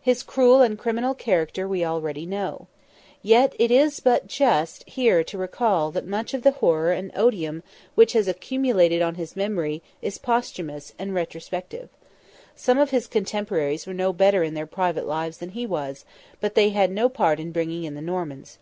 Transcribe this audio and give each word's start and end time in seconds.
His 0.00 0.22
cruel 0.22 0.62
and 0.62 0.78
criminal 0.78 1.14
character 1.16 1.66
we 1.66 1.84
already 1.84 2.26
know. 2.26 2.68
Yet 3.22 3.56
it 3.58 3.72
is 3.72 3.98
but 3.98 4.28
just 4.28 4.88
here 4.88 5.24
to 5.24 5.36
recall 5.36 5.90
that 5.90 6.06
much 6.06 6.32
of 6.32 6.42
the 6.44 6.52
horror 6.52 6.92
and 6.92 7.10
odium 7.16 7.64
which 7.96 8.12
has 8.12 8.28
accumulated 8.28 9.02
on 9.02 9.16
his 9.16 9.34
memory 9.34 9.82
is 10.00 10.16
posthumous 10.16 10.94
and 10.96 11.12
retrospective. 11.12 11.88
Some 12.54 12.78
of 12.78 12.90
his 12.90 13.08
cotemporaries 13.08 13.84
were 13.84 13.94
no 13.94 14.12
better 14.12 14.44
in 14.44 14.54
their 14.54 14.64
private 14.66 15.08
lives 15.08 15.38
than 15.38 15.48
he 15.50 15.66
was; 15.66 16.04
but 16.40 16.54
then 16.54 16.66
they 16.66 16.70
had 16.70 16.92
no 16.92 17.08
part 17.08 17.40
in 17.40 17.50
bringing 17.50 17.82
in 17.82 17.96
the 17.96 18.00
Normans. 18.00 18.58